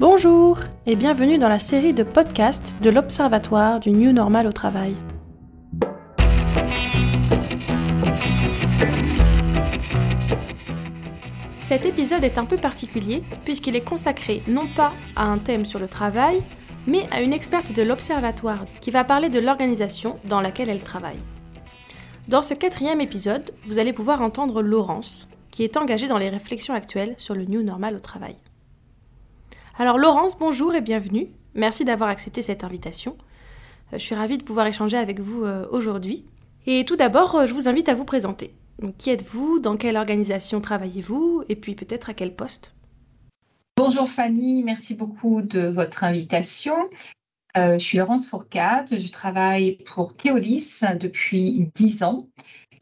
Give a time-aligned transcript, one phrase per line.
[0.00, 4.94] Bonjour et bienvenue dans la série de podcasts de l'Observatoire du New Normal au travail.
[11.60, 15.80] Cet épisode est un peu particulier puisqu'il est consacré non pas à un thème sur
[15.80, 16.44] le travail,
[16.86, 21.18] mais à une experte de l'Observatoire qui va parler de l'organisation dans laquelle elle travaille.
[22.28, 26.74] Dans ce quatrième épisode, vous allez pouvoir entendre Laurence, qui est engagée dans les réflexions
[26.74, 28.36] actuelles sur le New Normal au travail.
[29.80, 31.28] Alors Laurence, bonjour et bienvenue.
[31.54, 33.16] Merci d'avoir accepté cette invitation.
[33.92, 36.24] Euh, je suis ravie de pouvoir échanger avec vous euh, aujourd'hui.
[36.66, 38.52] Et tout d'abord, euh, je vous invite à vous présenter.
[38.98, 39.60] qui êtes-vous?
[39.60, 41.44] Dans quelle organisation travaillez-vous?
[41.48, 42.72] Et puis peut-être à quel poste?
[43.76, 46.74] Bonjour Fanny, merci beaucoup de votre invitation.
[47.54, 52.26] je suis Laurence Fourcade, je travaille pour Keolis depuis 10 ans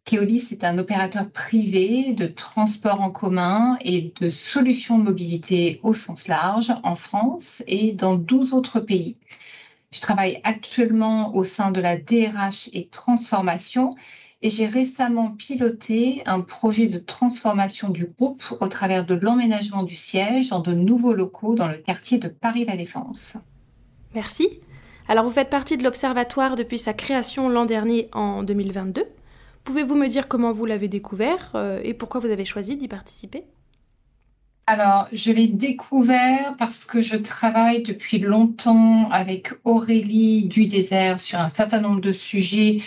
[0.06, 6.28] Keolis est un opérateur privé de transport en commun et de solutions mobilité au sens
[6.28, 9.16] large en France et dans 12 autres pays.
[9.90, 13.90] Je travaille actuellement au sein de la DRH et transformation
[14.42, 19.96] et j'ai récemment piloté un projet de transformation du groupe au travers de l'emménagement du
[19.96, 23.38] siège dans de nouveaux locaux dans le quartier de Paris-La Défense.
[24.14, 24.60] Merci.
[25.08, 29.04] Alors vous faites partie de l'Observatoire depuis sa création l'an dernier en 2022.
[29.66, 33.42] Pouvez-vous me dire comment vous l'avez découvert euh, et pourquoi vous avez choisi d'y participer?
[34.68, 41.40] Alors, je l'ai découvert parce que je travaille depuis longtemps avec Aurélie du désert sur
[41.40, 42.78] un certain nombre de sujets,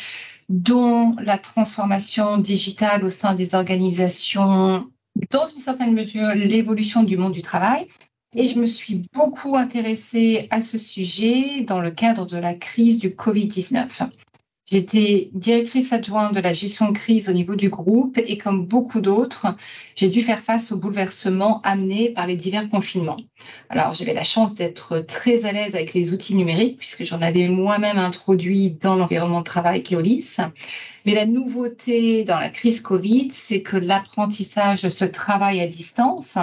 [0.47, 4.89] dont la transformation digitale au sein des organisations,
[5.31, 7.87] dans une certaine mesure l'évolution du monde du travail.
[8.33, 12.99] Et je me suis beaucoup intéressée à ce sujet dans le cadre de la crise
[12.99, 14.09] du Covid-19.
[14.71, 19.01] J'étais directrice adjointe de la gestion de crise au niveau du groupe et comme beaucoup
[19.01, 19.47] d'autres,
[19.95, 23.17] j'ai dû faire face aux bouleversements amenés par les divers confinements.
[23.69, 27.47] Alors j'avais la chance d'être très à l'aise avec les outils numériques puisque j'en avais
[27.49, 30.37] moi-même introduit dans l'environnement de travail Keolis.
[31.05, 36.37] Mais la nouveauté dans la crise Covid, c'est que l'apprentissage de ce travail à distance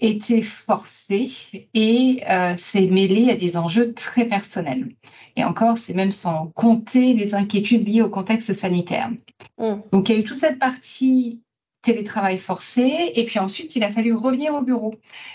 [0.00, 1.28] était forcé
[1.74, 4.94] et euh, s'est mêlé à des enjeux très personnels.
[5.36, 9.10] Et encore, c'est même sans compter les inquiétudes liées au contexte sanitaire.
[9.58, 9.74] Mm.
[9.92, 11.42] Donc, il y a eu toute cette partie
[11.82, 14.94] télétravail forcé, et puis ensuite, il a fallu revenir au bureau.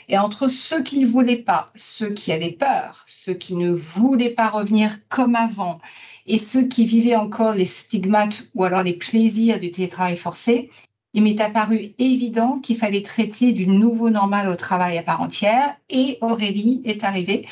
[0.10, 4.34] Et entre ceux qui ne voulaient pas, ceux qui avaient peur, ceux qui ne voulaient
[4.34, 5.80] pas revenir comme avant,
[6.26, 10.70] et ceux qui vivaient encore les stigmates ou alors les plaisirs du télétravail forcé,
[11.14, 15.76] il m'est apparu évident qu'il fallait traiter du nouveau normal au travail à part entière
[15.90, 17.46] et Aurélie est arrivée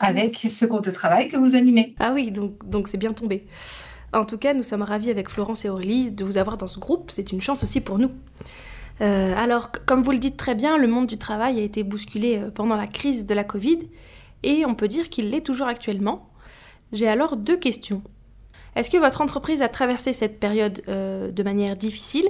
[0.00, 1.94] avec ce groupe de travail que vous animez.
[2.00, 3.46] Ah oui, donc c'est bien tombé.
[4.14, 6.78] En tout cas, nous sommes ravis avec Florence et Aurélie de vous avoir dans ce
[6.78, 7.10] groupe.
[7.10, 8.10] C'est une chance aussi pour nous.
[9.00, 12.38] Euh, alors, comme vous le dites très bien, le monde du travail a été bousculé
[12.38, 13.78] euh, pendant la crise de la Covid
[14.42, 16.28] et on peut dire qu'il l'est toujours actuellement.
[16.92, 18.02] J'ai alors deux questions.
[18.76, 22.28] Est-ce que votre entreprise a traversé cette période euh, de manière difficile?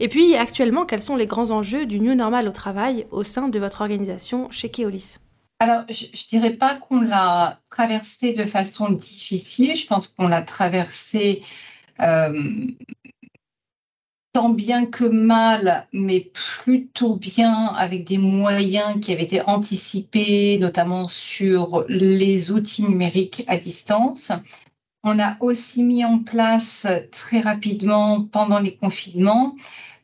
[0.00, 3.48] Et puis, actuellement, quels sont les grands enjeux du New Normal au travail au sein
[3.48, 5.16] de votre organisation chez Keolis?
[5.60, 9.74] Alors, je ne dirais pas qu'on l'a traversé de façon difficile.
[9.74, 11.42] Je pense qu'on l'a traversé
[12.00, 12.66] euh,
[14.32, 16.30] tant bien que mal, mais
[16.62, 23.56] plutôt bien avec des moyens qui avaient été anticipés, notamment sur les outils numériques à
[23.56, 24.30] distance.
[25.02, 29.56] On a aussi mis en place très rapidement pendant les confinements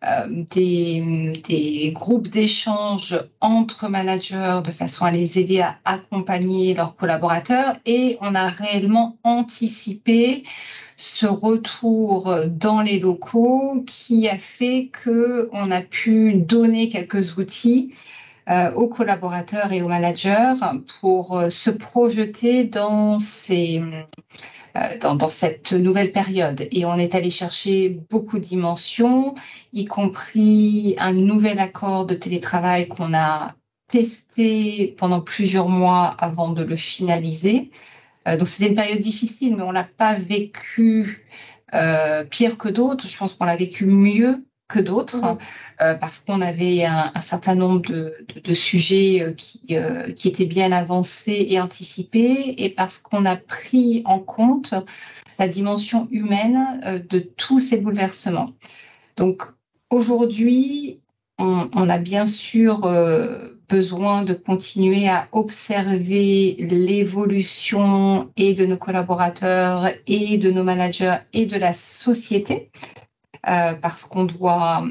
[0.07, 7.77] euh, des, groupes d'échange entre managers de façon à les aider à accompagner leurs collaborateurs
[7.87, 10.45] et on a réellement anticipé
[10.97, 17.93] ce retour dans les locaux qui a fait que on a pu donner quelques outils
[18.51, 20.53] euh, aux collaborateurs et aux managers
[21.01, 23.83] pour euh, se projeter dans ces
[24.77, 26.67] euh, dans, cette nouvelle période.
[26.73, 29.37] Et on est allé chercher beaucoup de dimensions,
[29.73, 33.55] y compris un nouvel accord de télétravail qu'on a
[33.87, 37.71] testé pendant plusieurs mois avant de le finaliser.
[38.27, 41.25] Euh, donc c'était une période difficile, mais on l'a pas vécu
[41.75, 43.07] euh, pire que d'autres.
[43.07, 45.39] Je pense qu'on l'a vécu mieux que d'autres, mmh.
[45.83, 50.73] euh, parce qu'on avait un, certain nombre de, sujets euh, qui, euh, qui, étaient bien
[50.73, 54.75] avancés et anticipés, et parce qu'on a pris en compte
[55.39, 58.49] la dimension humaine de tous ces bouleversements.
[59.17, 59.43] Donc
[59.91, 61.01] aujourd'hui,
[61.39, 62.89] on, on, a bien sûr
[63.69, 71.47] besoin de continuer à observer l'évolution et de nos collaborateurs et de nos managers et
[71.47, 72.71] de la société.
[73.49, 74.85] Euh, parce qu'on doit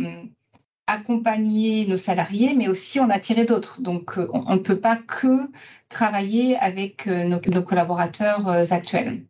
[0.86, 3.82] accompagner nos salariés, mais aussi en attirer d'autres.
[3.82, 5.50] Donc, on, ne peut pas que
[5.90, 9.26] travailler avec nos, collaborateurs actuels.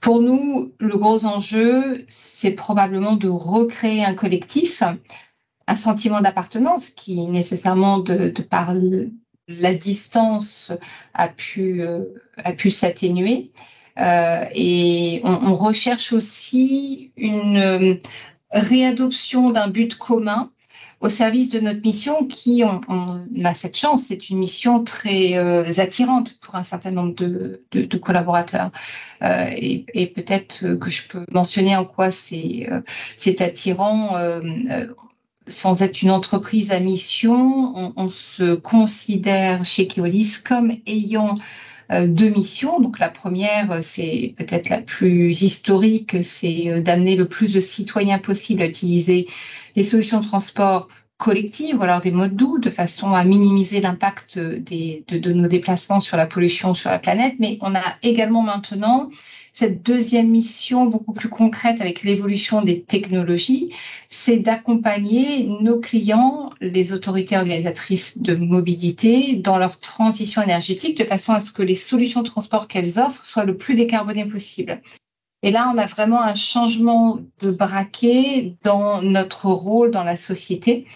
[0.00, 4.82] Pour nous, le gros enjeu, c'est probablement de recréer un collectif,
[5.66, 8.72] un sentiment d'appartenance qui nécessairement de, par
[9.48, 10.72] la distance
[11.28, 12.04] pu, euh,
[12.36, 13.52] a pu s'atténuer.
[13.98, 17.94] Euh, et on, recherche aussi une euh,
[18.50, 20.50] réadoption d'un but commun
[21.00, 25.64] au service de notre mission qui, on, a cette chance, c'est une mission très euh,
[25.76, 28.70] attirante pour un certain nombre de, de, collaborateurs.
[29.22, 32.80] Euh, et, et peut-être que je peux mentionner en quoi c'est euh,
[33.40, 34.16] attirant.
[35.48, 41.36] sans être une entreprise à mission, on, on se considère chez Keolis comme ayant
[41.90, 42.80] deux missions.
[42.80, 48.62] Donc la première, c'est peut-être la plus historique, c'est d'amener le plus de citoyens possible
[48.62, 49.26] à utiliser
[49.74, 50.88] des solutions de transport
[51.18, 56.16] collectives ou alors des modes doux de façon à minimiser l'impact de, nos déplacements sur
[56.16, 57.34] la pollution sur la planète.
[57.38, 59.08] Mais on a également maintenant
[59.52, 63.70] cette deuxième mission beaucoup plus concrète avec l'évolution des technologies,
[64.10, 71.32] c'est d'accompagner nos clients, les autorités organisatrices de mobilité, dans leur transition énergétique de façon
[71.32, 74.82] à ce que les solutions de transport qu'elles offrent soient le plus décarbonées possible.
[75.46, 80.88] Et là, on a vraiment un changement de braquet dans notre rôle dans la société.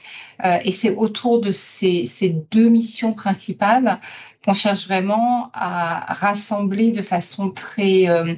[0.45, 2.09] Euh, et c'est autour de ces,
[2.51, 4.01] deux missions principales
[4.45, 8.35] qu'on cherche vraiment à rassembler de façon très, euh,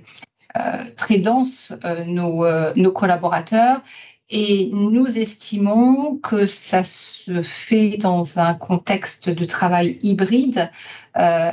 [0.59, 1.73] euh, très dense
[2.06, 3.81] nos, collaborateurs.
[4.29, 10.70] Et nous estimons que ça se fait dans un contexte de travail hybride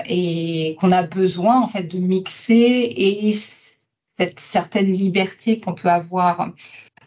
[0.06, 3.34] et qu'on a besoin en fait de mixer et
[4.20, 6.50] cette certaine liberté qu'on peut avoir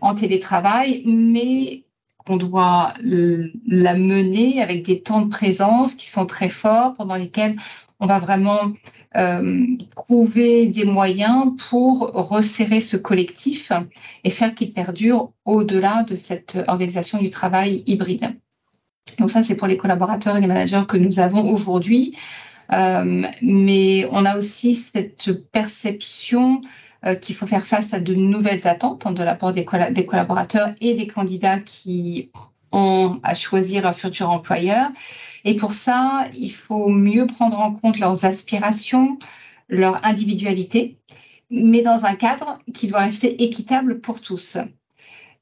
[0.00, 1.84] en télétravail, mais
[2.24, 7.56] qu'on doit la mener avec des temps de présence qui sont très forts, pendant lesquels
[8.00, 8.72] on va vraiment
[9.16, 9.66] euh,
[9.96, 13.72] trouver des moyens pour resserrer ce collectif
[14.24, 18.36] et faire qu'il perdure au-delà de cette organisation du travail hybride.
[19.18, 22.16] Donc ça, c'est pour les collaborateurs et les managers que nous avons aujourd'hui.
[22.72, 26.62] Euh, mais on a aussi cette perception
[27.04, 30.72] euh, qu'il faut faire face à de nouvelles attentes hein, de la part des, collaborateurs
[30.80, 32.30] et des candidats qui
[32.70, 34.88] ont à choisir leur futur employeur.
[35.44, 39.18] Et pour ça, il faut mieux prendre en compte leurs aspirations,
[39.68, 40.98] leur individualité,
[41.50, 44.58] mais dans un cadre qui doit rester équitable pour tous.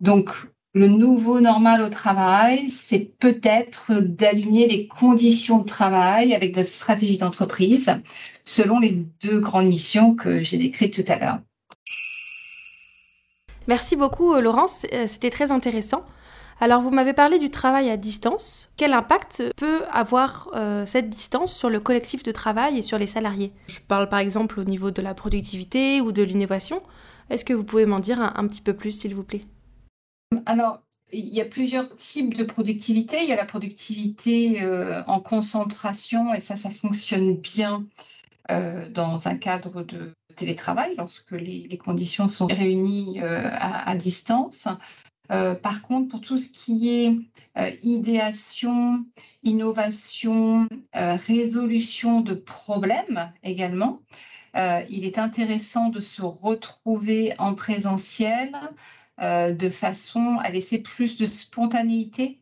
[0.01, 0.31] Donc,
[0.73, 7.19] le nouveau normal au travail, c'est peut-être d'aligner les conditions de travail avec notre stratégie
[7.19, 7.91] d'entreprise
[8.45, 11.41] selon les deux grandes missions que j'ai décrites tout à l'heure.
[13.71, 16.05] Merci beaucoup euh, Laurence, euh, c'était très intéressant.
[16.61, 18.69] Alors vous m'avez parlé du travail à distance.
[18.77, 23.06] Quel impact peut avoir euh, cette distance sur le collectif de travail et sur les
[23.06, 23.53] salariés?
[23.69, 26.82] Je parle par exemple au niveau de la productivité ou de l'innovation.
[27.31, 29.44] Est-ce que vous pouvez m'en dire un, petit peu plus s'il vous plaît?
[30.47, 30.81] Alors
[31.12, 33.23] il y a plusieurs types de productivité.
[33.23, 34.61] Il y a la productivité
[35.06, 37.85] en concentration et ça, ça fonctionne bien
[38.49, 44.69] dans un cadre de télétravail lorsque les, conditions sont réunies euh, à, distance.
[45.31, 47.15] Euh, par contre, pour tout ce qui est
[47.59, 49.05] euh, idéation,
[49.43, 54.01] innovation, résolution de problèmes également,
[54.55, 58.51] il est intéressant de se retrouver en présentiel
[59.20, 62.35] de façon à laisser plus de spontanéité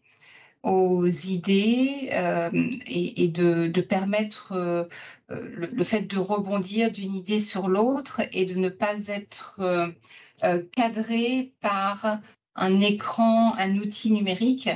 [0.63, 2.51] aux idées euh,
[2.87, 4.85] et, de, permettre euh,
[5.29, 11.53] le, fait de rebondir d'une idée sur l'autre et de ne pas être euh, cadré
[11.61, 12.19] par
[12.57, 14.69] un écran, un outil numérique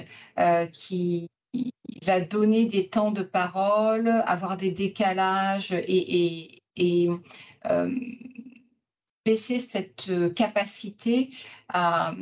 [0.72, 1.28] qui
[2.06, 6.48] va donner des temps de parole, avoir des décalages et,
[9.24, 11.30] baisser cette capacité
[11.68, 12.14] à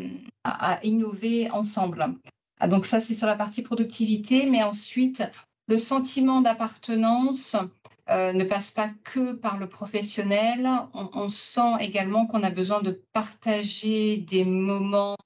[0.82, 2.14] innover ensemble.
[2.60, 5.22] Ah, donc ça, c'est sur la partie productivité, mais ensuite,
[5.66, 7.56] le sentiment d'appartenance
[8.10, 10.68] euh, ne passe pas que par le professionnel.
[10.92, 15.16] On, sent également qu'on a besoin de partager des moments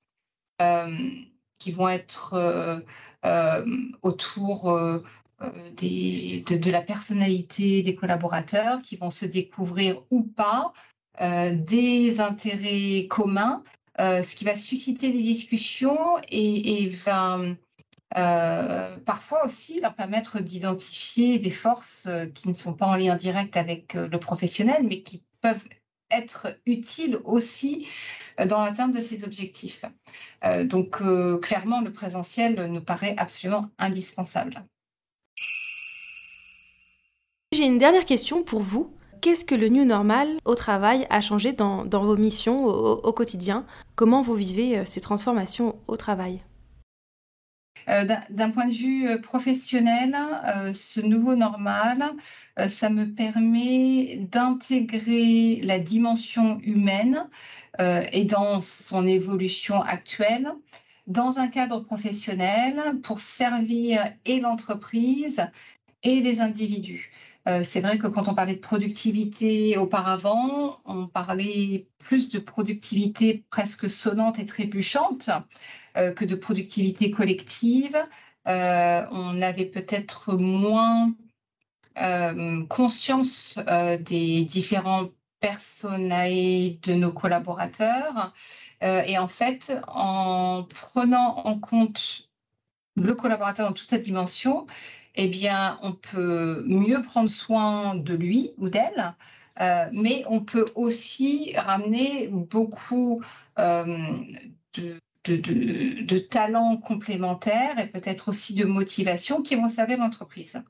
[0.63, 1.11] euh,
[1.59, 2.35] qui vont être
[3.25, 3.65] euh,
[4.03, 4.79] autour
[5.41, 10.73] de, la personnalité des collaborateurs, qui vont se découvrir ou pas,
[11.21, 13.65] des intérêts communs
[13.99, 17.39] ce qui va susciter les discussions et, va
[18.17, 23.17] euh, parfois aussi leur permettre d'identifier des forces euh, qui ne sont pas en lien
[23.17, 25.65] direct avec le professionnel, mais qui peuvent
[26.11, 27.89] être utile aussi
[28.47, 29.85] dans l'atteinte de ces objectifs.
[30.65, 31.03] donc
[31.41, 34.65] clairement, le présentiel nous paraît absolument indispensable.
[37.53, 38.93] J'ai une dernière question pour vous.
[39.25, 43.65] Qu'est-ce que le New Normal au travail a changé dans, vos missions au, quotidien?
[43.95, 46.43] Comment vous vivez euh, ces transformations au travail?
[47.89, 50.15] Euh, D'un point de vue euh, professionnel,
[50.75, 52.05] ce nouveau normal,
[52.69, 57.27] ça me permet d'intégrer la dimension humaine
[57.79, 60.53] et dans son évolution actuelle
[61.07, 65.47] dans un cadre professionnel pour servir et l'entreprise
[66.03, 67.11] et les individus.
[67.47, 73.45] Euh, c'est vrai que quand on parlait de productivité auparavant, on parlait plus de productivité
[73.51, 75.29] presque sonnante et trébuchante
[75.97, 77.97] euh, que de productivité collective.
[78.47, 81.15] Euh, on avait peut-être moins
[82.69, 83.57] conscience
[84.01, 88.35] des différents personnels de nos collaborateurs.
[88.83, 92.29] et en fait, en prenant en compte
[92.97, 94.67] le collaborateur dans toute sa dimension,
[95.15, 99.15] eh bien, on peut mieux prendre soin de lui ou d'elle,
[99.61, 103.23] euh, mais on peut aussi ramener beaucoup
[103.59, 104.19] euh,
[105.25, 110.61] de, talents complémentaires et peut-être aussi de motivation qui vont servir l'entreprise.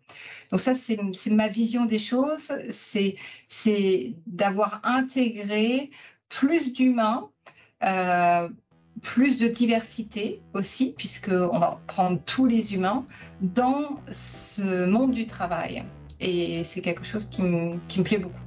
[0.50, 0.98] Donc ça, c'est
[1.30, 3.16] ma vision des choses, c'est
[4.26, 5.90] d'avoir intégré
[6.28, 7.30] plus d'humains,
[7.82, 8.48] euh,
[9.04, 13.04] plus de diversité aussi, puisqu'on va prendre tous les humains
[13.40, 15.84] dans ce monde du travail.
[16.20, 18.40] Et c'est quelque chose qui me, plaît beaucoup.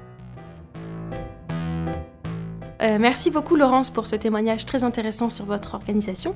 [2.82, 6.36] Euh, merci beaucoup Laurence pour ce témoignage très intéressant sur votre organisation.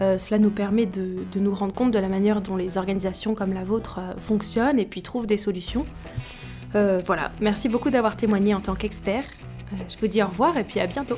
[0.00, 3.52] Euh, cela nous permet de, nous rendre compte de la manière dont les organisations comme
[3.52, 5.86] la vôtre euh, fonctionnent et puis trouvent des solutions.
[6.72, 9.24] voilà, merci beaucoup d'avoir témoigné en tant qu'expert.
[9.88, 11.16] je vous dis au revoir et puis à bientôt.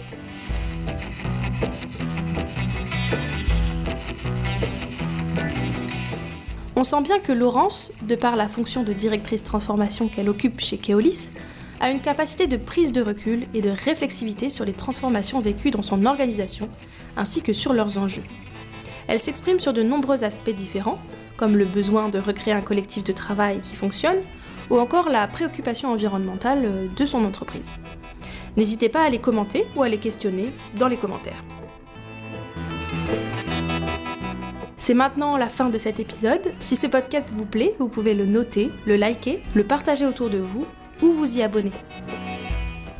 [6.82, 10.78] On sent bien que Laurence, de par la fonction de directrice transformation qu'elle occupe chez
[10.78, 11.30] Keolis,
[11.78, 15.82] a une capacité de prise de recul et de réflexivité sur les transformations vécues dans
[15.82, 16.68] son organisation,
[17.16, 18.24] ainsi que sur leurs enjeux.
[19.06, 20.98] Elle s'exprime sur de nombreux aspects différents,
[21.36, 24.18] comme le besoin de recréer un collectif de travail qui fonctionne,
[24.68, 27.70] ou encore la préoccupation environnementale de son entreprise.
[28.56, 31.44] N'hésitez pas à les commenter ou à les questionner dans les commentaires.
[34.82, 36.40] C'est maintenant la fin de cet épisode.
[36.58, 40.38] Si ce podcast vous plaît, vous pouvez le noter, le liker, le partager autour de
[40.38, 40.66] vous
[41.02, 41.70] ou vous y abonner.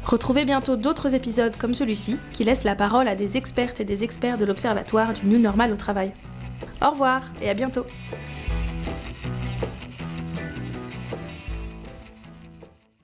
[0.04, 4.04] Retrouvez bientôt d'autres épisodes comme celui-ci qui laissent la parole à des expertes et des
[4.04, 6.12] experts de l'Observatoire du New Normal au travail.
[6.80, 7.84] Au revoir et à bientôt